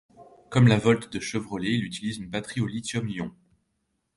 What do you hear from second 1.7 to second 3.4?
il utilise une batterie au lithium-ion.